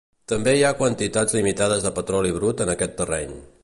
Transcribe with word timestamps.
També 0.31 0.53
hi 0.59 0.63
ha 0.67 0.71
quantitats 0.79 1.37
limitades 1.37 1.87
de 1.87 1.95
petroli 2.01 2.37
brut 2.39 2.65
en 2.67 2.77
aquest 2.77 3.01
terreny. 3.05 3.43